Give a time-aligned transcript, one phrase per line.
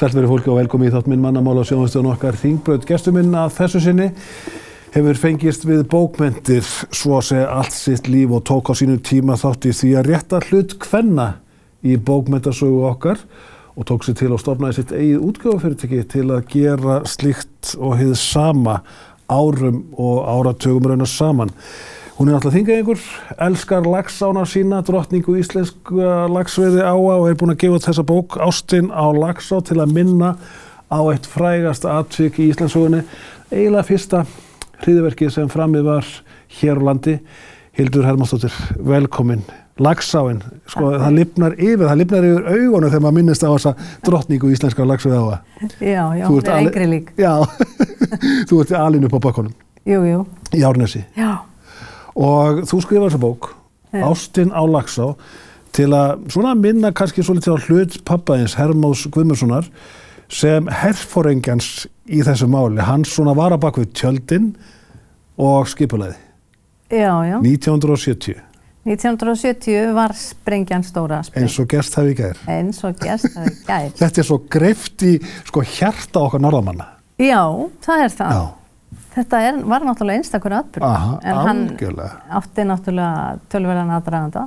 [0.00, 2.86] Sælveri fólki og velkomi í þátt minn mannamála og sjónastöðun okkar Þingbröð.
[2.88, 4.06] Gestur minn að þessu sinni
[4.94, 9.36] hefur fengist við bókmentir svo að segja allt sitt líf og tók á sínu tíma
[9.36, 11.26] þátti því að rétta hlut hvenna
[11.84, 13.20] í bókmentasögu okkar
[13.76, 18.16] og tók sér til að stofnaði sitt eigið útgjóðafyrirtæki til að gera slikt og hefði
[18.24, 18.80] sama
[19.28, 21.52] árum og áratögum raunar saman.
[22.20, 22.98] Hún er alltaf þingaðingur,
[23.40, 28.90] elskar lagsána sína, drottningu íslenska lagsveiði á og er búin að gefa þessa bók Ástinn
[28.92, 30.34] á lagsá til að minna
[30.92, 33.00] á eitt frægast atvik í Íslandsögunni.
[33.48, 34.22] Eiginlega fyrsta
[34.84, 36.12] hriðverkið sem framið var
[36.60, 37.16] hér á landi.
[37.80, 38.52] Hildur Hermansdóttir,
[38.84, 39.48] velkomin.
[39.80, 44.52] Lagsáinn, sko það lifnar yfir, það lifnar yfir augunum þegar maður minnist á þessa drottningu
[44.52, 45.76] íslenska lagsveiði á það.
[45.80, 47.14] Já, já, hún er engri lík.
[47.16, 47.38] Já,
[48.50, 49.62] þú ert alinu upp á bakkonum.
[49.88, 50.26] Jú, jú.
[50.52, 51.08] Í Árnesi.
[51.16, 51.48] Já
[52.16, 53.52] og þú skrifar þessa bók
[53.92, 54.08] yeah.
[54.08, 55.12] Ástinn á Lagsá
[55.76, 59.70] til að svona minna kannski svolítið á hlut pappaðins Hermáðs Guðmurssonar
[60.30, 64.52] sem herrforengjans í þessu máli, hann svona var að baka við tjöldin
[65.40, 66.18] og skipuleiði
[66.90, 67.36] já, já.
[67.38, 68.46] 1970
[68.86, 71.44] 1970 var sprengjan stóra spreng.
[71.44, 72.38] eins og gerst hafi gær.
[72.48, 73.90] Eins og gerst hafi gær.
[74.00, 75.18] Þetta er svo greift í
[75.50, 76.86] sko hjarta okkar norðamanna.
[77.20, 77.44] Já,
[77.84, 78.38] það er það.
[78.38, 78.59] Já
[79.10, 80.86] Þetta er, var náttúrulega einstakur atbyrg
[81.26, 81.64] en hann
[82.38, 84.44] átti náttúrulega tölverðan aðdraganda.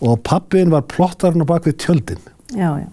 [0.00, 2.22] Og pappin var plottarinn á bakvið tjöldin.
[2.56, 2.88] Já, já.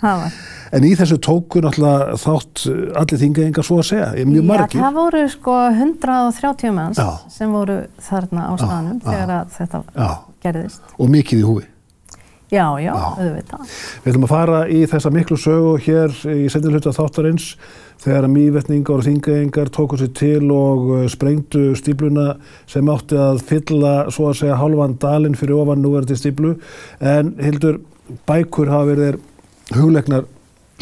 [0.00, 0.40] það var.
[0.72, 2.62] En í þessu tóku náttúrulega þátt
[2.96, 4.78] allir þingaðingar svo að segja, mjög margir.
[4.78, 7.10] Já, það voru sko 130 manns já.
[7.34, 10.08] sem voru þarna á stanum þegar þetta já.
[10.46, 10.96] gerðist.
[10.96, 11.66] Og mikið í húi.
[12.52, 13.70] Já, já, auðvitað.
[14.02, 17.46] Við ætlum að fara í þessa miklu sögu hér í setjumhluta þáttarins
[18.02, 22.34] þegar að mývetningar og þingaengar tóku sér til og uh, sprengtu stípluna
[22.68, 26.52] sem átti að fylla svo að segja halvan dalinn fyrir ofan núverði stíplu
[27.00, 27.80] en hildur
[28.28, 30.28] bækur hafa verið huglegnar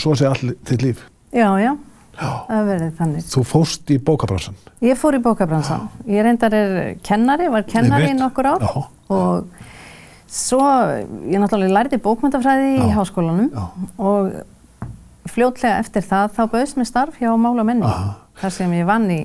[0.00, 1.06] svo að segja allir þitt líf.
[1.30, 1.72] Já, já,
[2.16, 2.30] já.
[2.48, 3.30] það verið þannig.
[3.30, 4.59] Þú fóst í bókabransan.
[4.82, 5.86] Ég fór í bókabransan.
[5.86, 6.14] Já.
[6.16, 8.86] Ég reyndar er kennari, var kennari í nokkur ár já.
[9.14, 9.59] og
[10.30, 10.62] Svo
[11.26, 13.64] ég náttúrulega lærði bókmyndafræði í háskólanum já.
[13.98, 14.30] og
[15.30, 18.14] fljótlega eftir það þá bauðst mér starf hjá Mála menni Aha.
[18.41, 19.20] þar sem ég vann í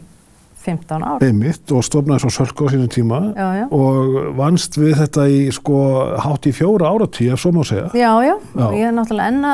[0.65, 1.21] 15 ár.
[1.21, 3.65] Einmitt og stofnaði svo sölku á sínum tíma já, já.
[3.69, 5.81] og vannst við þetta í sko
[6.23, 7.91] hátt í fjóra áratí ef svo má segja.
[7.93, 9.53] Já, já, og ég er náttúrulega enna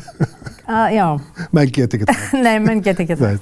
[0.74, 1.06] að, já.
[1.54, 2.24] Menn get ekki það.
[2.42, 3.38] Nei, menn get ekki það.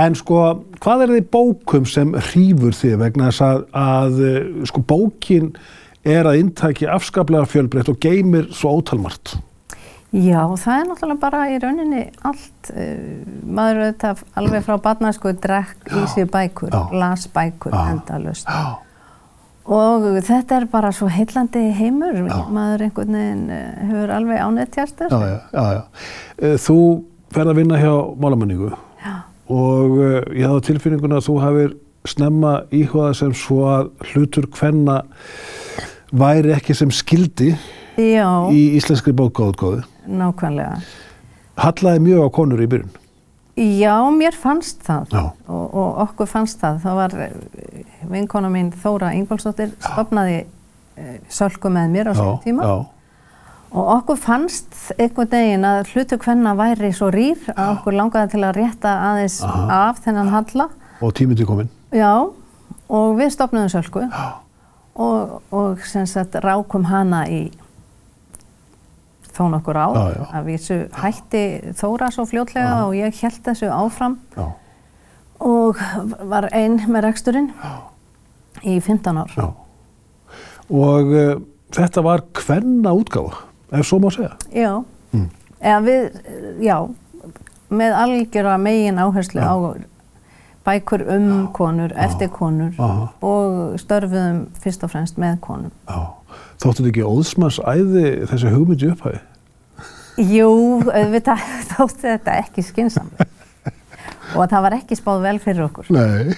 [0.00, 0.40] En sko,
[0.80, 4.24] hvað er þið bókum sem hrýfur þið vegna þess að, að
[4.72, 5.52] sko bókin
[6.06, 9.36] er að inntæki afskaplega fjölbreytt og geymir svo ótalmart.
[10.10, 12.70] Já, það er náttúrulega bara í rauninni allt.
[12.74, 16.80] Uh, maður auðvitað alveg frá barnasku drekk í sig bækur, já.
[16.98, 18.50] las bækur endalust.
[19.70, 22.24] Og þetta er bara svo heillandi heimur.
[22.26, 22.40] Já.
[22.50, 25.20] Maður einhvern veginn uh, hefur alveg ánættjast þessu.
[25.22, 25.82] Já, já, já.
[26.42, 26.78] Uh, þú
[27.30, 28.72] ferð að vinna hjá málamanningu
[29.50, 29.96] og
[30.30, 31.72] ég hafði tilfinninguna að þú hafið
[32.06, 35.00] snemma íhugað sem svo að hlutur hvenna
[36.12, 37.52] væri ekki sem skildi
[37.98, 38.26] Já.
[38.50, 39.84] í íslenskri bókáðgóðu.
[40.10, 40.80] Nákvæmlega.
[41.60, 42.96] Hallaði mjög á konur í byrjun?
[43.60, 46.78] Já, mér fannst það og, og okkur fannst það.
[46.84, 47.34] Það var eh,
[48.08, 52.76] vinkona mín Þóra Ingólfsdóttir stopnaði uh, sölku með mér á svona tíma já.
[53.74, 58.44] og okkur fannst einhvern deginn að hlutu hvenna væri svo rýr að okkur langaði til
[58.46, 59.66] að rétta aðeins Aha.
[59.90, 60.70] af þennan halla.
[61.04, 61.74] Og tímið til komin?
[61.92, 62.14] Já,
[62.88, 64.06] og við stopnaðum sölku.
[64.08, 64.40] Já
[64.94, 67.42] og, og sem sagt rákum hana í
[69.30, 70.24] þó nokkur á já, já.
[70.36, 71.44] að vísu hætti
[71.78, 72.84] Þóra svo fljótlega já.
[72.86, 74.18] og ég held þessu áfram.
[75.40, 75.78] Og
[76.28, 77.50] var einn með reksturinn
[78.66, 79.36] í 15 ár.
[80.70, 81.36] Og uh,
[81.72, 84.34] þetta var hvenna útgáfa ef svo má segja.
[84.52, 84.82] Já,
[85.14, 85.28] mm.
[85.86, 86.18] við,
[86.66, 86.76] já
[87.70, 89.54] með algjör að megin áherslu á
[90.66, 93.08] bækur um já, konur, eftir konur aha.
[93.24, 95.72] og störfuðum fyrst og fremst með konum.
[96.60, 99.22] Þóttu þetta ekki óðsmanns æði þessi hugmyndi upphæði?
[100.20, 100.50] Jú,
[100.84, 103.30] auðvitað þóttu þetta ekki skynnsamlega
[104.36, 105.88] og það var ekki spáð vel fyrir okkur.
[105.94, 106.34] Nei.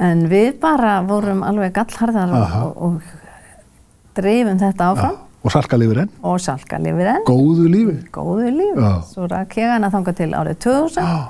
[0.00, 5.18] En við bara vorum alveg gallharðar og, og dreifum þetta áfram.
[5.20, 5.28] Já.
[5.42, 6.10] Og salka lifir enn?
[6.22, 7.24] Og salka lifir enn.
[7.26, 7.96] Góðu lífi?
[8.14, 8.78] Góðu lífi.
[8.78, 8.92] Já.
[9.10, 11.22] Svo ræk ég hana þanga til árið 2000 Já.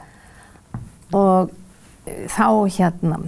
[1.16, 1.52] og
[2.06, 2.46] þá
[2.76, 3.18] hérna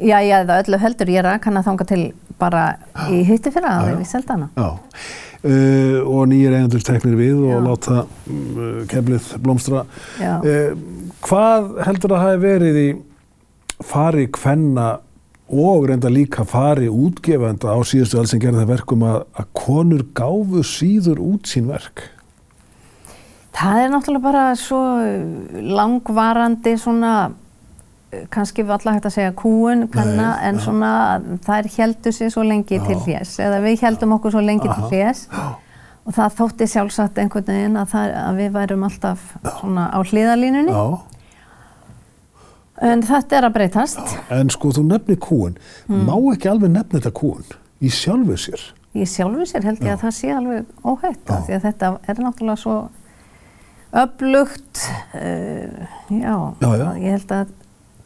[0.00, 2.02] já, já, það öllu heldur ég rak hann að þanga til
[2.40, 2.64] bara
[3.12, 4.48] í hytti fyrir að það við selda hana.
[4.58, 4.68] Já,
[5.46, 7.62] uh, og nýjir eigendur teknir við og já.
[7.68, 9.84] láta uh, kemlið blómstra.
[10.18, 10.76] Uh,
[11.24, 12.88] Hvað heldur það hafi verið í
[13.84, 14.88] fari hvenna
[15.54, 20.04] og reynda líka fari útgefenda á síðustu alls sem gerði það verkum að, að konur
[20.16, 22.08] gáfu síður út sín verk
[23.54, 24.82] Það er náttúrulega bara svo
[25.54, 27.14] langvarandi svona
[28.30, 30.62] kannski var alltaf hægt að segja kúun kanna, Nei, en ja.
[30.64, 30.90] svona
[31.46, 32.84] þær heldur sér svo lengi já.
[32.86, 34.76] til hljés eða við heldum okkur svo lengi Aha.
[34.76, 35.24] til hljés
[36.04, 39.26] og það þótti sjálfsagt einhvern veginn að, það, að við værum alltaf
[39.58, 40.84] svona á hliðalínunni já.
[42.90, 44.22] en þetta er að breytast já.
[44.38, 45.58] En sko þú nefnir kúun
[45.88, 46.04] mm.
[46.08, 50.04] má ekki alveg nefna þetta kúun í sjálfu sér Í sjálfu sér held ég að
[50.04, 52.76] það sé alveg óhætt því að þetta er náttúrulega svo
[53.94, 56.36] öflugt uh, já,
[56.98, 57.52] ég held að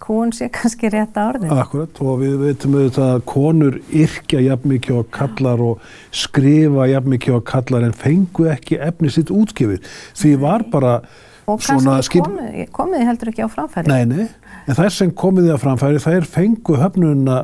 [0.02, 1.52] kún sé kannski rétt að orðin.
[1.58, 7.14] Akkurat og við veitum auðvitað að konur yrkja jafn mikið á kallar og skrifa jafn
[7.14, 9.88] mikið á kallar en fengu ekki efni sitt útgefið.
[10.18, 11.00] Því var bara
[11.48, 12.24] og svona skip...
[12.24, 13.90] Og kannski komiði heldur ekki á framfæri.
[13.90, 14.28] Nei, nei,
[14.66, 17.40] en þess sem komiði á framfæri þær fengu höfnuna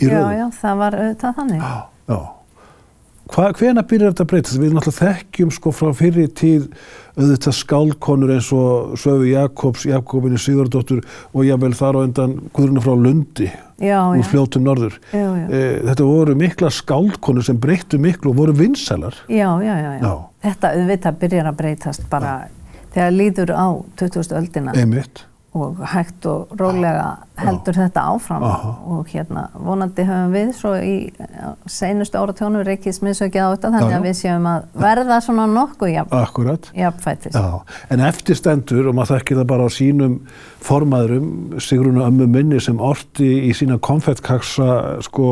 [0.00, 0.30] í rauð.
[0.32, 1.60] Já, já, það var auðvitað þannig.
[1.60, 1.74] Já,
[2.14, 2.18] já.
[3.32, 4.58] Hvena byrjar þetta að breytast?
[4.60, 6.66] Við náttúrulega þekkjum sko frá fyrir tíð
[7.16, 11.00] auðvitað skálkonur eins og Söfu Jakobs, Jakobinu Sigurdóttur
[11.32, 13.48] og jável þar á endan Guðruna frá Lundi
[13.80, 14.98] já, úr fljótum norður.
[15.14, 15.46] Já, já.
[15.48, 19.16] E, þetta voru mikla skálkonur sem breyttu miklu og voru vinsælar.
[19.32, 20.14] Já, já, já.
[20.44, 22.34] Þetta auðvitað byrjar að breytast bara
[22.94, 23.66] þegar líður á
[24.02, 24.76] 2000 öldina.
[24.76, 25.24] Einmitt
[25.54, 27.04] og hægt og rólega
[27.38, 28.42] heldur þetta áfram.
[28.90, 30.94] Og hérna vonandi höfum við svo í
[31.70, 37.38] seinustu áratjónu reykið smiðsökið á þetta þannig að við séum að verða svona nokkuð jafnfætist.
[37.94, 40.16] En eftirstendur og maður þekkir það bara á sínum
[40.64, 41.28] formaðurum,
[41.62, 45.28] Sigrunu Ömmu Minni sem orti í sína konfettkaksa sko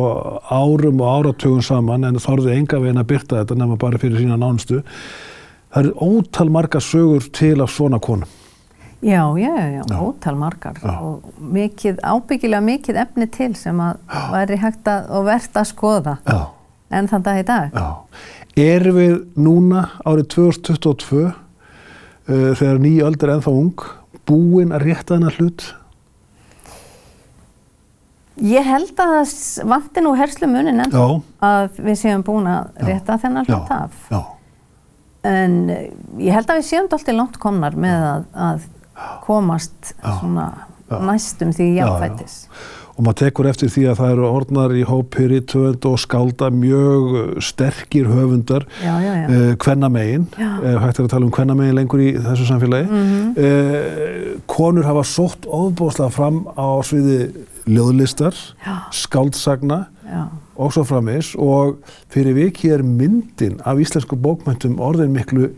[0.52, 4.38] árum og áratögun saman en þorði enga veginn að byrta þetta nefna bara fyrir sína
[4.38, 4.84] nánstu.
[5.72, 8.28] Það eru ótal marga sögur til af svona konum.
[9.02, 10.00] Já, já, já, já.
[10.00, 11.00] ótal margar já.
[11.02, 13.98] og mikið, ábyggilega mikið efni til sem að
[14.30, 16.36] væri hægt að og verðt að skoða já.
[16.94, 17.80] enn þann dag í dag.
[18.62, 21.32] Erum við núna árið 2022 uh,
[22.54, 23.86] þegar nýja öll er ennþá ung
[24.28, 25.64] búinn að rétta þennan hlut?
[28.42, 31.08] Ég held að það vanti nú herslu munin ennþá
[31.48, 33.98] að við séum búin að rétta þennan hlut af.
[35.26, 35.58] En
[36.22, 38.70] ég held að við séum alltaf langt komnar með að, að
[39.24, 39.94] komast
[41.00, 42.46] næstum því jáfættis.
[42.92, 47.14] Og maður tekur eftir því að það eru orðnar í hópi rítvönd og skálda mjög
[47.44, 48.66] sterkir höfundar
[49.62, 52.90] hvernamegin, eh, eh, hægt er að tala um hvernamegin lengur í þessu samfélagi.
[52.90, 53.38] Mm -hmm.
[53.38, 57.32] eh, konur hafa sótt ofbóðslega fram á sviði
[57.66, 58.34] ljóðlistar,
[58.90, 59.86] skáldsagna
[60.56, 61.78] og svo framis og
[62.10, 65.48] fyrir viki er myndin af íslensku bókmæntum orðin miklu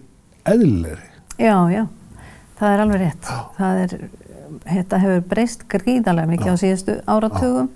[0.46, 1.10] eðlilegri.
[1.38, 1.86] Já, já.
[2.58, 3.30] Það er alveg rétt.
[3.68, 3.94] Er,
[4.64, 7.70] þetta hefur breyst gríðarlega mikið á síðustu áratugum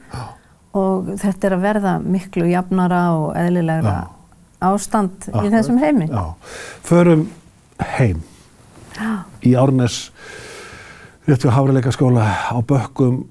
[0.78, 3.96] og þetta er að verða miklu jafnara og eðlilegra
[4.64, 6.08] ástand í þessum heimi.
[6.10, 6.34] Já.
[6.86, 7.26] Förum
[7.96, 8.22] heim
[8.98, 9.24] Já.
[9.46, 10.08] í Árnes
[11.28, 13.26] réttu Hárileika skóla á Bökkum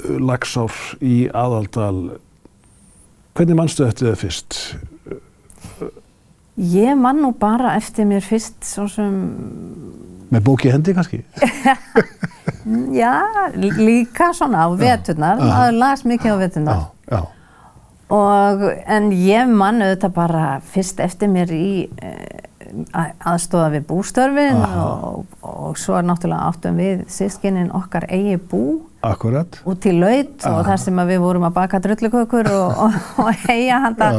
[0.00, 0.72] Lagsár
[1.04, 2.18] í Aðaldal.
[3.36, 4.58] Hvernig mannstu þetta fyrst?
[6.60, 9.14] Ég man nú bara eftir mér fyrst svo sem
[10.30, 11.24] Með bóki hendi kannski?
[13.02, 13.14] já,
[13.56, 16.80] líka svona á veturnar, maður las mikið á veturnar.
[17.10, 17.20] Já, já.
[18.10, 22.40] Og, en ég man auðvitað bara fyrst eftir mér í eh,
[22.90, 28.64] aðstofa við bústörfin og, og svo náttúrulega áttum við sískininn okkar eigi bú
[29.06, 29.60] Akkurat.
[29.62, 33.78] út í laut og þar sem við vorum að baka drullukökur og, og, og heia
[33.86, 34.10] handa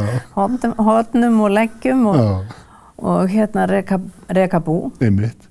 [0.80, 4.00] hodnum og leggjum og hérna reka,
[4.32, 4.86] reka bú.
[5.04, 5.51] Einmitt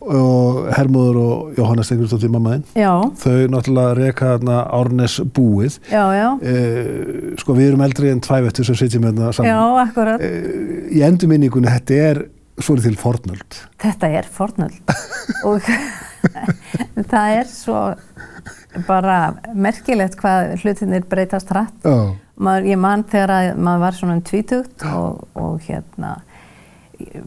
[0.00, 2.64] og Hermúður og Jóhanna Stengurðsdóttir mammaðinn,
[3.20, 5.76] þau náttúrulega reka hérna Árnes búið.
[5.92, 6.28] Já, já.
[6.40, 9.50] E, sko við erum eldri en tvævettur sem sitjum hérna saman.
[9.50, 10.24] Já, akkurat.
[10.24, 12.22] E, í endurminningunni, þetta er
[12.60, 13.60] svolítið til fornöld.
[13.84, 14.96] Þetta er fornöld.
[15.48, 15.68] Og
[17.12, 17.84] það er svo
[18.86, 19.20] bara
[19.52, 21.76] merkilegt hvað hlutinir breytast hratt.
[22.40, 26.16] Maður, ég mann þegar maður var svona um tvítugt og, og hérna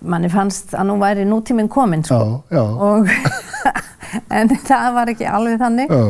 [0.01, 2.43] manni fannst að nú væri nútíminn kominn sko.
[2.49, 2.63] já, já.
[2.63, 3.09] Og,
[4.37, 6.03] en það var ekki alveg þannig já.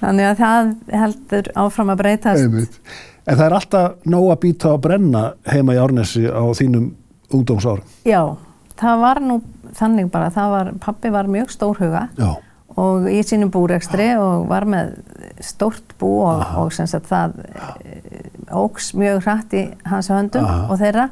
[0.00, 0.72] þannig að það
[1.02, 2.80] heldur áfram að breytast Einmitt.
[3.26, 6.90] En það er alltaf nóg að býta að brenna heima í Árnesi á þínum
[7.34, 8.22] ungdómsárum Já,
[8.78, 9.40] það var nú
[9.76, 12.06] þannig bara, var, pappi var mjög stórhuga
[12.76, 14.96] og í sínum búrekstri og var með
[15.44, 20.66] stórt bú og, og sem sagt það eh, ógs mjög hrætt í hans höndum Aha.
[20.70, 21.06] og þeirra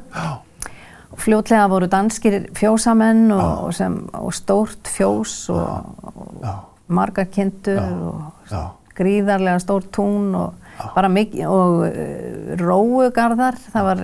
[1.21, 6.45] fljótlega voru danskir fjósamenn og, sem, og stórt fjós og, og
[6.87, 10.61] margar kindur og gríðarlega stórt tún og
[10.95, 14.01] bara mikið og uh, róugarðar, það var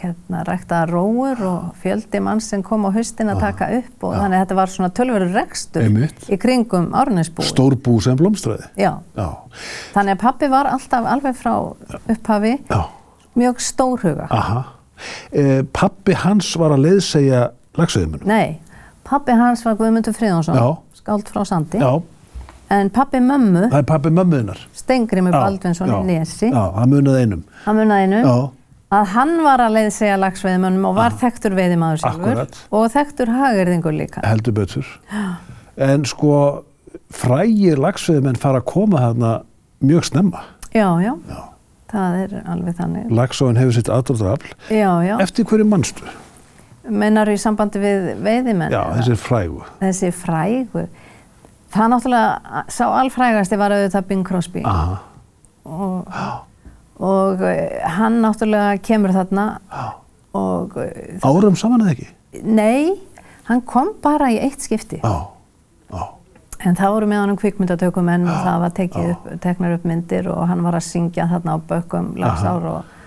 [0.00, 4.38] hérna ræktaða róur og fjöldi mann sem kom á höstin að taka upp og þannig
[4.38, 6.28] að þetta var svona tölveru rekstur Einmitt.
[6.30, 7.46] í kringum árnesbúi.
[7.50, 8.70] Stór bú sem blómstræði.
[8.78, 8.92] Já.
[9.18, 9.28] Já.
[9.96, 11.54] Þannig að pappi var alltaf alveg frá
[11.98, 12.80] upphafi Já.
[13.38, 14.30] mjög stórhuga.
[14.30, 14.64] Aha.
[15.32, 18.26] Eh, pappi hans var að leiðsegja lagsveðimunum.
[18.26, 18.58] Nei,
[19.04, 20.76] pappi hans var Guðmundur Fríðjónsson, Já.
[21.02, 22.02] skáld frá Sandi, Já,
[22.70, 24.58] en pappi mömmu, það er pappi mömmuðinnar.
[24.74, 27.42] Stengrimur Baldvinsson í Nesi, Já, það munaði einum.
[27.64, 28.50] hann munnaði einu, Já,
[28.92, 32.58] að hann var að leiðsegja lagsveiðimönnum og var þekktur veiðimaður sjálfur Akkúrat.
[32.70, 34.20] og þekktur hagirðingur líka.
[34.28, 34.86] heldur betur.
[35.76, 36.64] En sko,
[37.10, 39.42] frægir lagsveðimenn fara að koma þarna
[39.82, 40.42] mjög snemma.
[40.72, 41.14] Já, já,
[41.92, 43.08] það er alveg þannig.
[43.20, 44.52] Lagsóin hefur sitt aðdóttarafl.
[44.72, 46.12] Já, já, Eftir hverju mannstu?
[46.82, 48.72] mennar í sambandi við veiðimenn.
[48.74, 49.60] Já, þessi frægu.
[49.78, 50.86] Þessi frægu.
[51.72, 54.98] Það náttúrulega, sá alfrægasti var auðvitað Bing Crosby Aha,
[55.64, 56.10] og,
[57.00, 59.46] og eh, hann náttúrulega kemur þarna
[60.36, 62.10] og eh, árum saman eða ekki?
[62.44, 62.92] nei,
[63.48, 65.00] hann kom bara í eitt skipti.
[65.00, 65.14] Já,
[65.92, 66.02] já,
[66.64, 70.44] En það voru með honum kvikmyndatökumenn og það var tekið upp, teknar upp myndir og
[70.48, 72.98] hann var að syngja þarna á bökkum lagsár og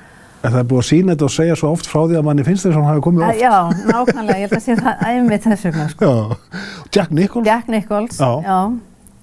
[0.45, 2.43] En það er búið að sína þetta og segja svo oft frá því að manni
[2.45, 3.39] finnst þess að hann hafi komið oft.
[3.41, 3.53] já,
[3.89, 6.05] nákvæmlega, ég held að sé það æmið þess vegna sko.
[6.05, 6.59] Já.
[6.93, 7.45] Jack Nicholson.
[7.47, 8.29] Jack Nichols, Já.
[8.45, 8.57] já,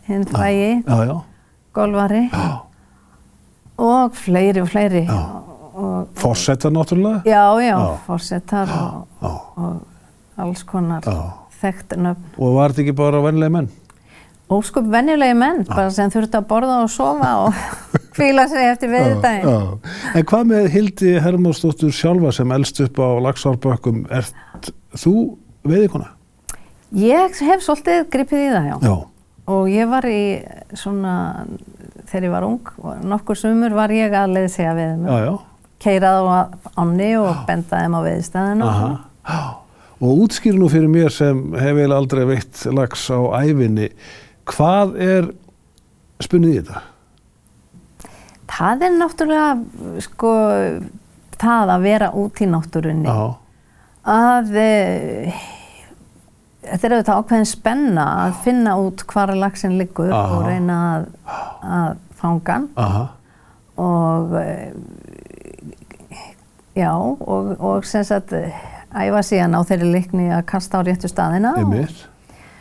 [0.08, 1.14] hinn frægi, Já, já.
[1.78, 2.48] golvari Já.
[3.78, 5.04] og fleiri og fleiri.
[5.06, 5.20] Já.
[5.72, 7.22] Og, Fossetta náttúrulega.
[7.24, 9.06] já, já, fórsetar og,
[9.56, 9.80] og
[10.36, 11.06] alls konar
[11.62, 12.26] þekkt nöfn.
[12.38, 13.70] Og var þetta ekki bara vennilega menn?
[14.52, 17.60] Óskup venjulegi menn, bara sem þurfti að borða og sofa og
[18.16, 19.46] kvíla sig eftir veðurdaginn.
[19.48, 19.92] Já.
[20.18, 24.02] En hvað með Hildi Hermósdóttur sjálfa sem elst upp á Laxárbökkum?
[24.12, 24.68] Ert
[25.00, 25.14] þú
[25.68, 26.10] veiðikona?
[27.00, 28.76] Ég hef svolítið gripið í það, já.
[28.90, 28.96] Já.
[29.52, 30.20] Og ég var í
[30.78, 31.14] svona,
[32.10, 32.68] þegar ég var ung,
[33.08, 34.90] nokkur sumur var ég að leiðsega.
[35.08, 35.32] Já, já.
[35.82, 36.34] Keirað á
[36.78, 38.68] áni og benda þeim á veðistæðinu.
[38.68, 38.84] og Aha.
[38.84, 39.00] svona.
[39.32, 39.42] Já.
[40.02, 43.88] Og útskýr nú fyrir mér sem hef eiginlega aldrei veitt lax á æfinni,
[44.50, 45.30] hvað er
[46.22, 46.82] spunnið í þetta?
[48.52, 50.32] Það er náttúrulega, sko,
[51.40, 53.08] það að vera út í náttúrunni.
[53.08, 53.38] Já.
[54.12, 55.32] Að e,
[56.66, 60.36] þetta er auðvitað ákveðin spenna að finna út hvar laxinn liggur Aha.
[60.36, 61.08] og reyna að,
[61.78, 62.68] að fanga hann.
[62.78, 63.02] Aha.
[63.82, 64.74] og eh,
[66.76, 68.34] já og, og sem sagt
[68.92, 72.04] æfa síðan á þeirri leikni að kasta á réttu staðina Einmitt.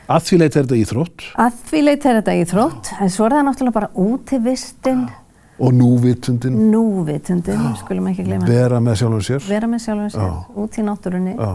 [0.09, 3.35] Að því leit er þetta íþrótt að því leit er þetta íþrótt en svo er
[3.37, 5.03] það náttúrulega bara útivistinn
[5.61, 9.43] og núvitundin núvitundin, skulum ekki gleyma vera með sjálfum sér.
[9.45, 11.51] vera með sjálfum sér, út í náttúrunni Já.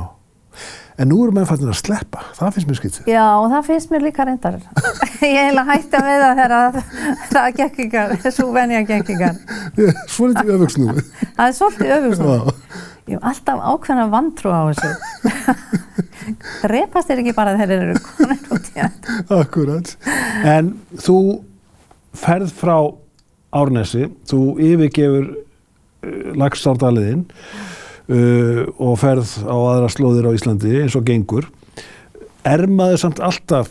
[0.97, 3.09] En nú eru menn fættin að sleppa, það finnst mér skytið.
[3.13, 4.55] Já, og það finnst mér líka reyndar.
[5.21, 6.79] ég heila hætti að veða þegar að
[7.35, 9.37] það gekk ykkar, svo venja gekk ykkar.
[10.09, 11.03] Svo litið öfugsnúið.
[11.37, 12.49] Það er svolítið öfugsnúð.
[13.07, 14.91] Ég hef alltaf ákveðna vantrú á þessu.
[16.65, 19.19] Drepast er ekki bara þegar þeir eru konur út í þetta.
[19.37, 19.93] Akkurat.
[20.43, 21.19] En þú
[22.19, 22.77] ferð frá
[23.57, 31.07] Árnesi, þú yfirgefur uh, lagsárdaliðinn uh, og ferð á aðra slóðir á Íslandi eins og
[31.07, 31.47] gengur.
[32.47, 33.71] Er maður samt alltaf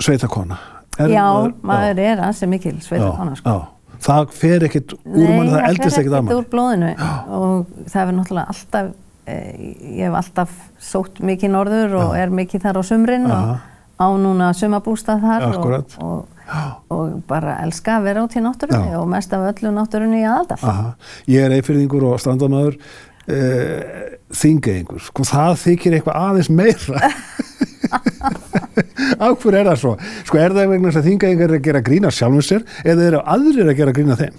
[0.00, 0.60] sveitakona?
[1.00, 1.24] Er Já,
[1.64, 3.48] maður er ansi mikil sveitakona, sko.
[3.48, 3.79] já.
[4.00, 6.36] Það fer ekkit úr manni, það eldist ekkit að Nei, það fer manni.
[6.40, 6.90] úr blóðinu
[7.36, 8.90] og það er náttúrulega alltaf,
[9.26, 9.50] eh,
[9.98, 10.54] ég hef alltaf
[10.90, 13.58] sótt mikið norður og er mikið þar á sumrin Aha.
[13.58, 13.60] og
[14.00, 16.40] á núna sumabústað þar og, og,
[16.88, 18.98] og bara elska að vera út í náttúrunni Já.
[19.02, 20.58] og mest af öllu náttúrunni í aðaldal.
[20.64, 20.88] Aha.
[21.28, 24.08] Ég er eifyrðingur og strandamaður uh,
[24.40, 25.04] þingeyingur.
[25.10, 26.98] Sko það þykir eitthvað aðeins meira.
[29.24, 29.94] Á hverju er það svo?
[30.28, 33.22] Sko er það vegna þess að þingeyingar er að gera grína sjálfum sér eða eru
[33.34, 34.38] aðrir að gera grína þeim?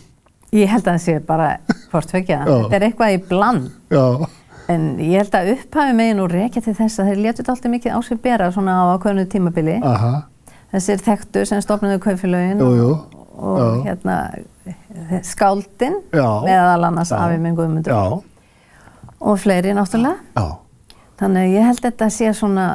[0.51, 1.49] Ég held að það sé bara
[1.91, 2.41] hvort vekja.
[2.43, 2.51] Já.
[2.51, 3.69] Þetta er eitthvað í bland.
[3.91, 4.05] Já.
[4.71, 7.71] En ég held að upphafi megin og rekja til þess að þeir létu þetta alltaf
[7.71, 9.77] mikið á sig bera svona á ákveðnu tímabili.
[9.83, 10.11] Aha.
[10.71, 11.99] Þessir þekktu sem stofnuðu
[12.77, 12.91] jú.
[13.41, 13.69] og Já.
[13.87, 14.17] hérna
[15.23, 17.17] skáldin meðal annars Já.
[17.17, 18.21] afi minn Guðmundur Já.
[19.19, 20.19] og fleiri náttúrulega.
[20.35, 20.57] Já.
[21.21, 22.67] Þannig að ég held að þetta sé svona,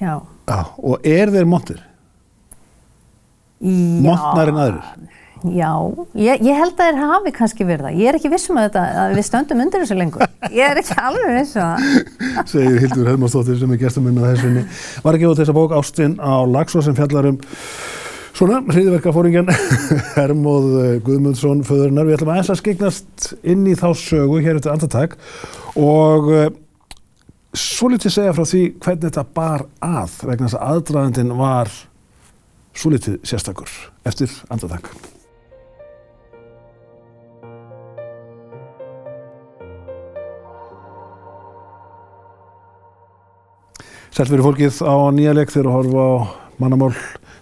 [0.00, 0.14] já,
[0.50, 0.58] Já.
[0.82, 1.80] Og er þeir montir?
[3.60, 5.08] Montnar en aðrir?
[5.40, 5.72] Já,
[6.20, 8.00] ég, ég held að þeir hafi kannski verið það.
[8.02, 10.24] Ég er ekki vissum að, þetta, að við stöndum undir þessu lengur.
[10.52, 12.50] Ég er ekki alveg vissum að það.
[12.52, 14.66] segir Hildur Helmarsdóttir sem er gestur minn á þessunni.
[15.06, 17.40] Var ekki á þessa bók Ástinn á Lagsó sem fjallar um
[18.36, 19.48] svona hriðverkafóringjan
[20.18, 22.08] Hermóð eh, Guðmundsson föðurinnar.
[22.08, 25.16] Við ætlum aðeins að skeignast inn í þá sögu hér eftir andartak
[25.78, 26.50] og uh,
[27.56, 31.72] svo litið segja frá því hvernig þetta bar að vegna þess að aðdraðandin var
[32.76, 33.72] svo litið sérstakur
[34.06, 34.92] eftir andartak.
[44.10, 46.10] Sælt verið fólkið á nýja leik þegar að horfa á
[46.60, 46.94] mannamál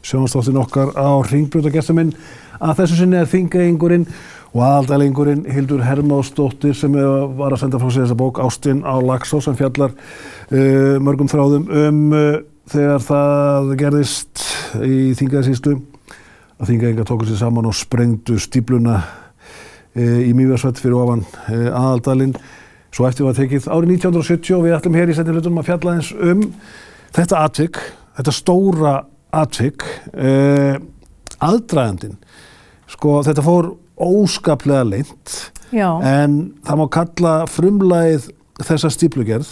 [0.04, 2.12] sjónastóttin okkar á ringbrjóta gestuminn
[2.60, 4.04] að þessu sinni er þinga yngurinn
[4.54, 6.94] og aðaldælingurinn Hildur Hermáðsdóttir sem
[7.38, 11.68] var að senda frá sig þessa bók Ástinn á Laxó sem fjallar uh, mörgum þráðum
[11.68, 12.38] um uh,
[12.68, 14.46] þegar það gerðist
[14.84, 15.74] í þingaðsýstu
[16.58, 22.36] að þingaenga tókur sér saman og sprengdu stípluna uh, í Mývarsvett fyrir ofan aðaldælinn
[22.94, 26.08] Svo eftir var tekið árið 1970 og við ætlum hér í setjum að fjalla eins
[26.14, 26.44] um
[27.16, 27.80] þetta atvik,
[28.16, 28.94] þetta stóra
[29.38, 29.84] atvik,
[30.16, 30.78] eh,
[31.44, 32.16] aðdragandin.
[32.88, 35.38] Sko þetta fór óskaplega leint
[35.72, 38.30] en það má kalla frumlæð
[38.64, 39.50] þessa stíplugerð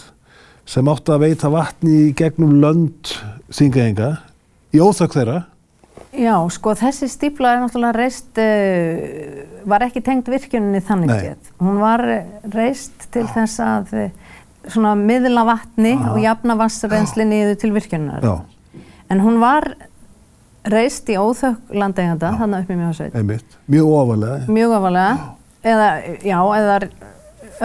[0.67, 3.13] sem átti að veita vatni gegnum lönd
[3.53, 4.15] þingaenga
[4.75, 5.43] í óþökk þeirra
[6.17, 11.51] Já, sko þessi stípla er náttúrulega reist, uh, var ekki tengt virkjuninni þannig geð.
[11.61, 12.01] Hún var
[12.55, 13.33] reist til Já.
[13.35, 14.37] þess að uh,
[14.71, 16.13] svona miðla vatni Aha.
[16.13, 18.25] og jafna vassrensli niður til virkjuninnar.
[18.25, 18.81] Já.
[19.13, 19.69] En hún var
[20.73, 23.57] reist í óþökk landeiganda, þannig upp í mjög sveit.
[23.67, 24.39] Mjög ofalega.
[24.51, 25.29] Mjög ofalega,
[25.73, 25.89] eða,
[26.25, 26.79] já, eða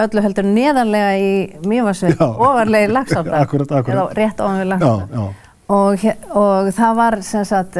[0.03, 1.33] öllu heldur neðarlega í
[1.69, 3.37] mjög sveit, ofarlega í lagsáfdag.
[3.41, 3.95] akkurat, akkurat.
[3.97, 5.43] Eða rétt ofan við lagsáfdag.
[5.73, 7.79] Og, og það var sem sagt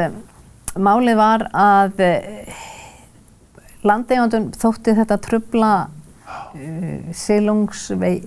[0.74, 2.62] Málið var að eh,
[3.86, 7.84] landegjandun þótti þetta trubla uh, silungs,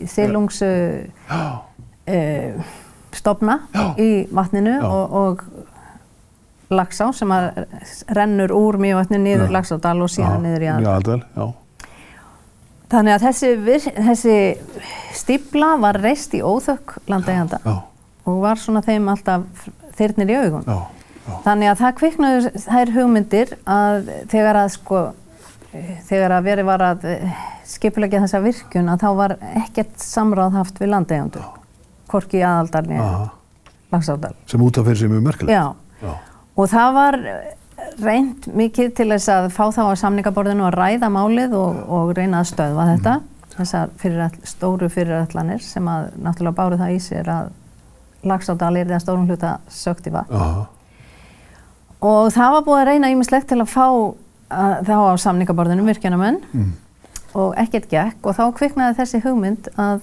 [0.08, 1.34] silungs uh,
[2.08, 2.70] uh,
[3.18, 3.58] stopna
[4.00, 5.44] í vatninu og, og
[6.74, 7.32] lagsá sem
[8.18, 11.22] rennur úr mjög vatni niður lagsádal og síðan niður í aðal.
[12.88, 13.50] Þannig að þessi,
[13.98, 14.36] þessi
[15.16, 17.60] stíbla var reist í óþökk landegjanda
[18.28, 20.68] og var svona þeim alltaf þyrnir í augun.
[20.68, 20.78] Já.
[21.44, 25.02] Þannig að það kviknaður þær hugmyndir að þegar að sko
[26.08, 30.80] þegar að verið var að eh, skipilegja þessa virkun að þá var ekkert samráð haft
[30.82, 31.50] við landeigandur
[32.08, 33.02] Korki aðaldarni
[33.92, 35.66] Lagsádal sem út af fyrir sem er merkilegt Já.
[36.58, 37.18] Og það var
[38.02, 42.42] reynd mikið til þess að fá þá að samningaborðinu að ræða málið og, og reyna
[42.42, 43.18] að stöðva þetta.
[43.22, 43.34] Mm.
[43.58, 47.56] þessar fyrirall, stóru fyrirætlanir sem að náttúrulega báru það í sér að
[48.28, 50.36] Lagsádal er það stórum hluta sökt í vatn.
[52.06, 56.40] Og það var búið að reyna ímislegt til að fá að, þá á samningaborðinu virkjanamenn
[56.50, 56.72] mm.
[57.38, 58.20] og ekkert gekk.
[58.26, 60.02] Og þá kviknaði þessi hugmynd að,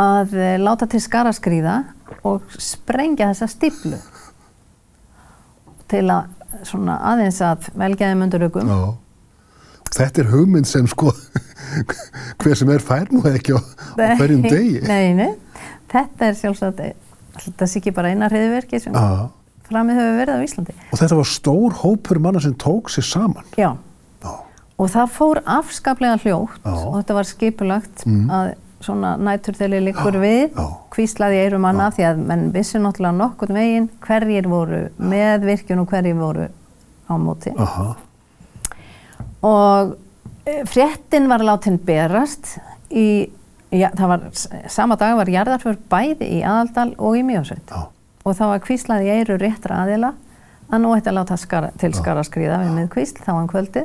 [0.00, 1.80] að láta til skaraskríða
[2.26, 4.00] og sprengja þessa stíplu
[5.90, 8.70] til að svona aðeins að velgeði mundurögum
[9.96, 11.12] Þetta er hugmynd sem sko
[12.42, 15.32] hver sem er fær nú ekki á, á hverjum degi Nei, nei,
[15.92, 16.82] þetta er sjálfsagt
[17.36, 19.28] þetta sé ekki bara eina hriðverki sem Já
[19.70, 20.76] framið hefur verið á Íslandi.
[20.90, 23.48] Og þetta var stór hópur manna sem tók sér saman?
[23.58, 23.72] Já.
[24.22, 24.32] Já.
[24.76, 26.74] Og það fór afskaplega hljótt Já.
[26.76, 28.30] og þetta var skipulagt mm.
[28.30, 28.52] að
[28.84, 30.58] svona nætur þegar ég likur við,
[30.92, 35.82] kvíslaði ég eirum manna því að menn vissi náttúrulega nokkur veginn hverjir voru með virkjun
[35.82, 36.48] og hverjir voru
[37.08, 37.54] á móti.
[37.56, 37.88] Aha.
[39.46, 39.96] Og
[40.44, 42.56] e, fréttin var látin berast
[42.90, 43.30] í,
[43.70, 44.28] já, það var,
[44.72, 47.72] sama dag var jarðarfjörð bæði í aðaldal og í mjósveit
[48.26, 50.12] og þá var kvíslaði í eiru réttra aðila
[50.66, 53.84] að nú ætti að láta skara, til skara skrýða við með kvísl þá um kvöldi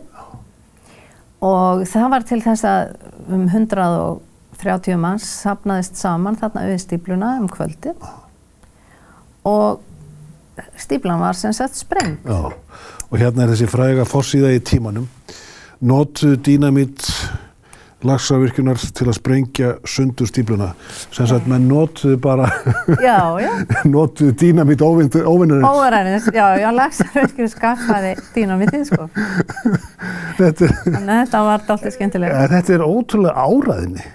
[1.45, 2.95] og það var til þess að
[3.34, 3.47] um
[4.62, 7.95] 130 manns sapnaðist saman þarna auðvitað stípluna um kvöldi
[9.50, 9.82] og
[10.78, 12.19] stíplan var sem sagt spreng
[13.12, 15.08] og hérna er þessi fræga fórsíða í tímanum.
[15.82, 17.08] Notu dýnamitt
[18.06, 20.71] lagsavirkjunar til að sprengja sundu stípluna
[21.13, 22.47] sem sagt með notuðu bara
[23.95, 29.10] notuðu dýnamitt óvinnurins óvinnurins, já, já, lagsavirkjur skaffaði dýnamittið sko.
[30.39, 34.10] Þetta, þannig að þetta var alltaf skemmtilega þetta er ótrúlega áræðinni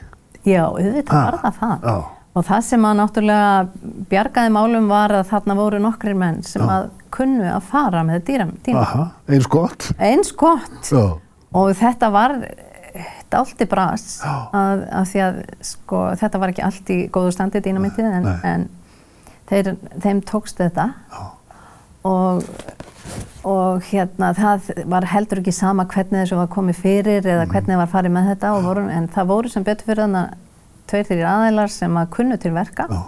[0.47, 1.89] já, þetta var það það.
[1.91, 1.97] já.
[2.37, 6.73] og það sem að náttúrulega bjargaði málum var að þarna voru nokkrir menn sem já.
[6.79, 9.91] að kunnu að fara með dýnamitt eins gott.
[9.99, 10.91] Eins gott.
[10.91, 11.05] Já.
[11.57, 12.39] og þetta var
[13.33, 18.13] dálti bras að, að því að sko, þetta var ekki allt í góðu standi dýnamítið
[18.21, 18.69] en, en
[19.51, 20.91] þeir, þeim tókst þetta
[22.07, 22.47] og,
[23.47, 27.53] og hérna það var heldur ekki sama hvernig þessu var komið fyrir eða mm.
[27.53, 30.43] hvernig það var farið með þetta voru, en það voru sem betur fyrir þannig að
[30.87, 33.01] tveir þýrir aðeilar sem að kunnu til verka Já.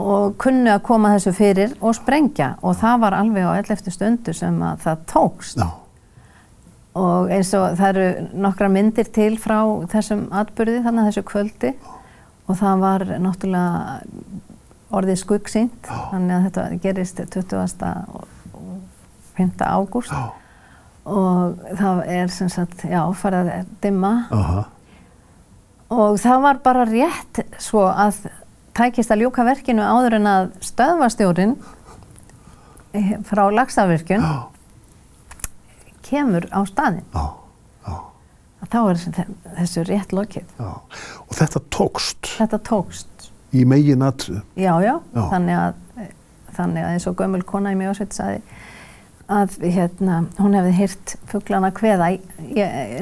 [0.00, 3.94] og kunnu að koma þessu fyrir og sprengja og það var alveg á 11.
[3.94, 5.68] stundu sem að það tókst Já
[6.98, 9.60] og eins og það eru nokkra myndir til frá
[9.92, 11.72] þessum atbyrði þannig að þessu kvöldi
[12.50, 14.00] og það var náttúrulega
[14.90, 17.90] orðið skuggsýnt þannig að þetta gerist 20.
[18.14, 18.28] og
[19.38, 19.50] 5.
[19.64, 20.14] ágúst
[21.10, 24.64] og það er sem sagt, já, farið að dimma -huh.
[25.88, 28.28] og það var bara rétt svo að
[28.74, 31.56] tækist að ljúka verkinu áður en að stöðvastjórin
[32.92, 34.24] eh, frá lagsavirkjun
[36.02, 37.04] kemur á staðin.
[37.14, 37.26] Já,
[37.86, 37.94] já.
[38.70, 39.00] Þá er
[39.58, 40.46] þessu rétt lokið.
[40.58, 40.70] Já,
[41.26, 42.32] og þetta tókst?
[42.38, 43.19] Þetta tókst.
[43.56, 44.42] Í megin aðtrið?
[44.60, 46.10] Já, já, já, þannig að,
[46.58, 48.42] þannig að eins og gömul kona í mig ásveit sagði
[49.30, 52.08] að hérna, hún hefði hýrt fugglana hveða,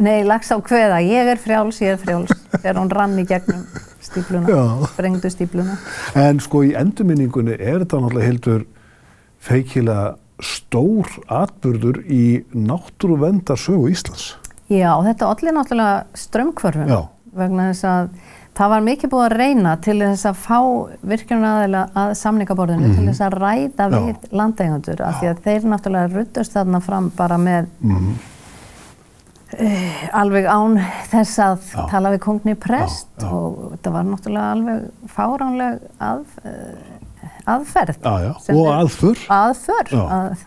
[0.04, 3.62] nei, lags á hveða, ég er frjáls, ég er frjáls, þegar hún rann í gegnum
[4.04, 4.88] stípluna, Já.
[4.92, 5.78] sprengdu stípluna.
[6.20, 8.66] En sko í endurminningunni er þetta náttúrulega heldur
[9.40, 14.34] feikilega stór atbyrður í náttúruvendarsögu Íslands.
[14.68, 16.92] Já, þetta allir náttúrulega strömmkvörfun
[17.38, 18.10] vegna þess að
[18.58, 20.58] það var mikið búið að reyna til þess að fá
[21.12, 22.96] virkjumnaðila að samningaborðinu mm -hmm.
[22.96, 23.12] til mhm.
[23.12, 23.98] þess að ræða Já.
[23.98, 28.12] við landeigandur af því að þeir náttúrulega ruttust þarna fram bara með mm -hmm.
[29.60, 30.78] uh, alveg án
[31.10, 31.86] þess að Já.
[31.90, 33.30] tala við kongni prest Já.
[33.30, 40.46] og þetta var náttúrulega alveg fáránleg að, uh, aðferð og aðför aðför að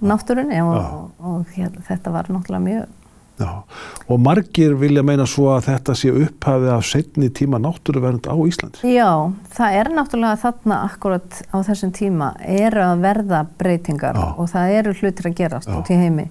[0.00, 2.97] náttúrunni og, og, og hér, þetta var náttúrulega mjög
[3.38, 3.50] Já,
[4.10, 8.82] og margir vilja meina svo að þetta sé upphafið af setni tíma náttúruvernd á Íslandi.
[8.90, 9.10] Já,
[9.54, 14.26] það er náttúrulega þarna akkurat á þessum tíma eru að verða breytingar Já.
[14.34, 16.26] og það eru hlutir að gerast út í heimi.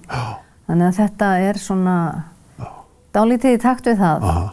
[0.68, 1.96] Þannig að þetta er svona
[3.16, 4.28] dálítið í takt við það.
[4.28, 4.44] Aha.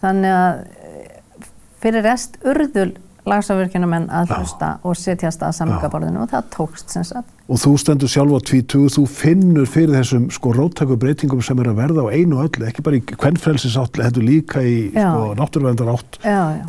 [0.00, 1.46] Þannig að eh,
[1.84, 2.90] fyrir rest urðul
[3.28, 7.28] lagsafvirkjunum að hlusta og setjast að samlingaborðinu og það tókst sem sagt.
[7.50, 11.72] Og þú stendur sjálf á tvítu, þú finnur fyrir þessum sko róttæku breytingum sem er
[11.72, 16.20] að verða á einu öllu, ekki bara í kvennfrelsinsátt, þetta líka í sko, náttúruvendarátt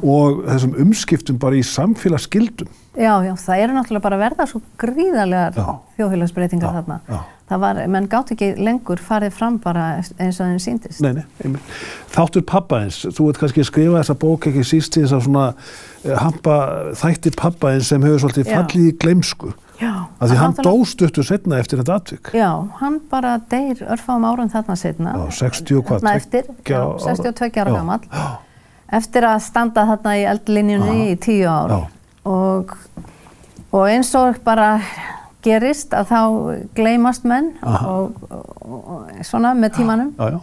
[0.02, 2.72] og þessum umskiptum bara í samfélagsgildum.
[2.98, 5.62] Já, já, það eru náttúrulega bara að verða svo gríðarlegar
[6.00, 7.00] þjóðfélagsbreytingar þarna.
[7.08, 7.22] Já.
[7.52, 11.02] Það var, menn gátt ekki lengur farið fram bara eins og þeim síndist.
[11.04, 11.74] Nei, nei, einmitt.
[12.14, 15.26] Þáttur pappa eins, þú ert kannski að skrifa þessa bók ekki síst í þess að
[15.26, 16.56] svona eh, hampa
[17.02, 19.52] þætti pappa eins sem hefur svolítið fallið í gleimsku.
[19.82, 19.94] Já.
[20.20, 22.32] Af því hann dóst upptur setna eftir þetta atvik.
[22.38, 22.50] Já,
[22.82, 25.16] hann bara deyr örfáum árum þarna setna.
[25.18, 26.06] Já, 60 hvað?
[26.14, 28.04] Eftir, já, 62 ára gammal.
[28.92, 31.90] Eftir að standa þarna í eldlinjunni í tíu ár.
[32.28, 32.76] Og,
[33.72, 34.76] og eins og bara
[35.42, 36.22] gerist að þá
[36.78, 40.14] gleymast menn og, og, og svona með tímanum.
[40.20, 40.40] Já, já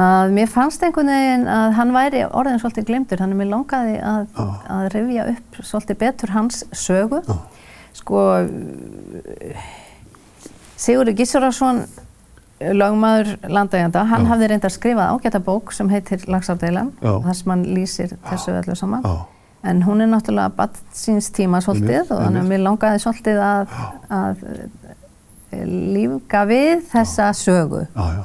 [0.00, 3.96] að mér fannst einhvern veginn að hann væri orðin svolítið glemtur, þannig að mér longaði
[4.10, 4.38] að,
[4.72, 7.20] að revja upp svolítið betur hans sögu.
[7.90, 8.46] Já sko
[10.80, 11.82] Sigurður Gísurarsson
[12.60, 14.30] lagmaður landægjanda, hann Já.
[14.34, 19.04] hafði reyndar skrifað ágæta bók sem heitir Lagsardeilan þar sem hann lýsir þessu öllu saman.
[19.04, 19.26] Já.
[19.62, 23.74] en hún er náttúrulega badd síns tíma svolítið og þannig að mér langaði svolítið að,
[24.08, 24.44] að
[25.52, 27.82] eh, lífga við þessa sögu.
[27.92, 28.22] Já,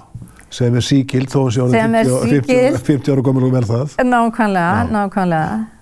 [0.56, 2.14] sem er síkild þó að sé árið
[2.48, 5.75] 50, 50 ára komur og verð það Nákvæmlega, nákvæmlega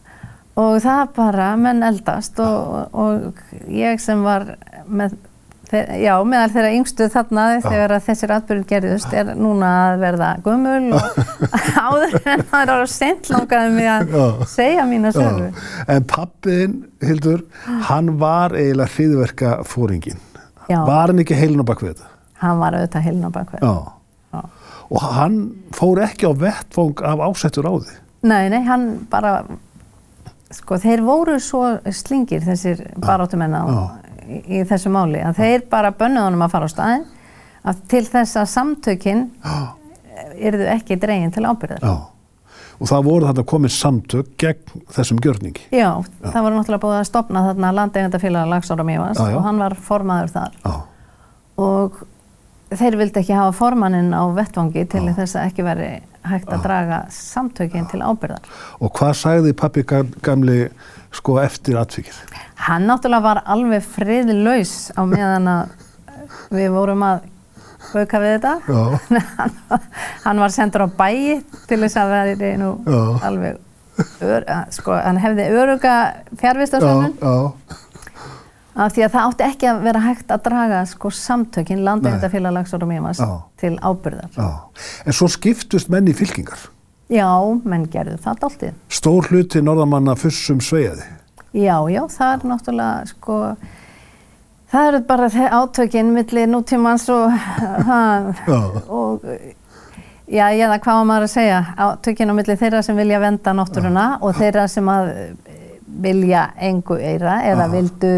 [0.59, 4.45] og það bara, menn eldast og, og ég sem var
[4.85, 5.15] með,
[5.71, 7.61] já, meðal þeirra yngstu þarna já.
[7.65, 11.17] þegar þessir atbyrgur gerðust er núna að verða gummul og
[11.87, 14.27] áður en það er ára sent langaði mig að já.
[14.53, 15.49] segja mín að sögu.
[15.95, 17.43] En pappiðinn, Hildur,
[17.89, 20.21] hann var eiginlega hriðverka fóringin.
[20.69, 22.13] Var hann ekki heilin á bakvið þetta?
[22.43, 23.65] Hann var auðvitað heilin á bakvið.
[23.65, 24.43] Já.
[24.93, 25.37] Og hann
[25.73, 27.95] fór ekki á vettfóng af ásettur á því?
[28.29, 29.39] Nei, nei, hann bara
[30.53, 36.27] Sko þeir voru svo slingir þessir baróttumenn í, í þessu máli að þeir bara bönnuð
[36.27, 37.05] honum að fara á staðin
[37.63, 39.23] að til þess að samtökinn
[40.37, 41.83] yrðu ekki dreginn til ábyrðar.
[41.83, 42.09] Já.
[42.81, 45.67] Og það voru þetta komið samtök gegn þessum gjörningi.
[45.71, 46.31] Já, já.
[46.33, 50.57] það voru náttúrulega búið að stopna þarna landeigandafélag Lagsára Mívas og hann var formaður þar.
[50.63, 50.73] Já.
[51.63, 52.01] Og
[52.73, 55.91] þeir vildi ekki hafa formannin á vettvangi til þess að ekki veri
[56.27, 58.47] hægt að draga samtökinn til ábyrðar.
[58.79, 60.59] Og hvað sagði pappi gamli
[61.13, 62.17] sko eftir atvikið?
[62.67, 65.77] Hann náttúrulega var alveg friðlaus á meðan að
[66.53, 67.29] við vorum að
[67.93, 68.53] auka við þetta.
[70.25, 73.01] hann var sendur á bæi til þess að verði nú Já.
[73.29, 73.59] alveg,
[74.25, 75.97] ör, sko hann hefði öruga
[76.41, 77.17] fjárvistarsvönnun
[78.73, 82.85] af því að það átti ekki að vera hægt að draga sko samtökinn landegjandafélag Lagsór
[82.85, 83.21] og Mímas
[83.61, 84.31] til ábyrðar.
[84.37, 84.49] Já.
[85.05, 86.69] En svo skiptust menn í fylkingar?
[87.13, 87.29] Já,
[87.67, 88.75] menn gerðu það alltið.
[88.89, 91.05] Stór hluti norðamanna fussum sveiði?
[91.53, 93.39] Já, já, það er náttúrulega sko,
[94.73, 95.27] það eru bara
[95.59, 97.35] átökinn millir nútímans og
[97.89, 98.31] það,
[98.89, 99.27] og
[100.25, 103.53] já, ég það hvað var maður að segja, átökinn á millir þeirra sem vilja venda
[103.59, 105.11] náttúruna og þeirra sem að
[106.01, 107.73] vilja engu eira eða já.
[107.73, 108.13] vildu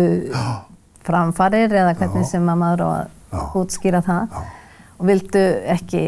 [1.05, 2.31] framfarir eða hvernig já.
[2.35, 4.39] sem að maður á að útskýra það
[4.95, 5.43] og vildu
[5.75, 6.05] ekki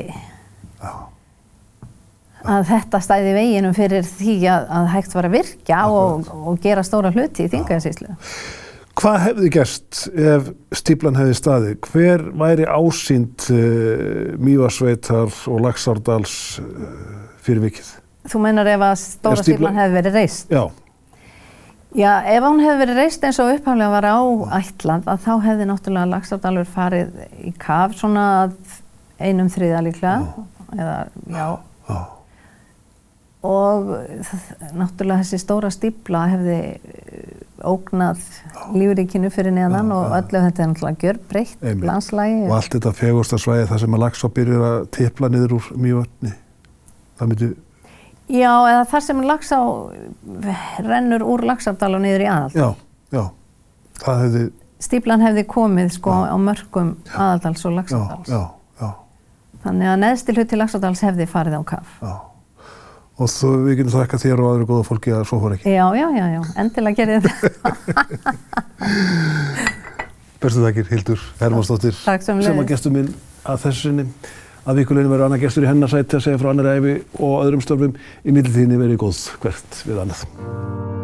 [2.48, 6.86] að þetta stæði veginum fyrir því að, að hægt var að virkja og, og gera
[6.86, 8.16] stóra hluti í þingaðsíslu.
[8.98, 10.48] Hvað hefði gerst ef
[10.80, 11.76] stíplan hefði staði?
[11.86, 16.88] Hver væri ásýnd uh, Mývarsveitar og Laxárdals uh,
[17.46, 17.92] fyrir vikið?
[18.28, 20.50] Þú meinar ef að stóra stíplan hefði verið reist?
[20.50, 20.66] Já.
[21.96, 24.20] Já, ef hún hefði verið reist eins og upphaflega var á
[24.60, 27.16] ætland að þá hefði náttúrulega Laxárdalur farið
[27.48, 28.28] í kaf svona
[29.18, 30.46] einum þriða líklega já.
[30.76, 31.00] eða
[31.32, 31.48] já.
[31.88, 32.00] já
[33.48, 33.92] og
[34.76, 38.24] náttúrulega þessi stóra stípla hefði eh, ógnað
[38.74, 42.42] lífuríkinu fyrir neðan og öllu þetta er náttúrulega gjör breytt landslægi.
[42.48, 46.34] Og allt þetta fegurstasvæði þar sem að Laxá byrjur að tipla niður úr mjögvöldni,
[47.20, 47.54] það myndi...
[48.28, 49.60] Já, eða þar sem Laxá
[50.84, 52.58] rennur úr Laxárdal og niður í aðald.
[52.58, 52.70] Já,
[53.16, 53.24] já,
[54.04, 54.46] það hefði...
[54.84, 56.32] Stíplan hefði komið sko já.
[56.32, 58.32] á mörgum aðaldals og Laxárdals.
[58.32, 58.90] Já, já, já.
[59.64, 62.02] Þannig að neðstil hluti Laxárdals hefði farið á kaf.
[62.04, 62.16] Já
[63.18, 65.74] og þú, við getum þakka þér og aðra góða fólki að svo fór ekki.
[65.74, 68.34] Já, já, já, já, endilega gerði þetta.
[70.44, 73.10] Bestu þakkir, Hildur Hermansdóttir, sem að gestur minn
[73.42, 74.06] að þessu sinni.
[74.68, 77.96] Að vikuleginu verður annar gestur í hennarsæti að segja frá annar æfi og öðrum störfum
[77.96, 80.97] í mildtíðinni verið góð hvert við annað.